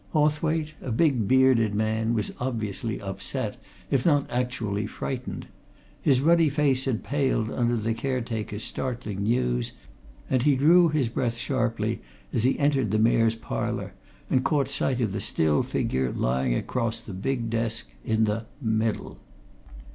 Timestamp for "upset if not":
2.99-4.25